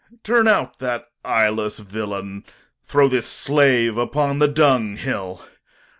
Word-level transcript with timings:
Turn 0.23 0.47
out 0.47 0.79
that 0.79 1.05
eyeless 1.23 1.77
villain. 1.77 2.43
Throw 2.83 3.07
this 3.07 3.27
slave 3.27 3.97
Upon 3.97 4.39
the 4.39 4.47
dunghill. 4.47 5.43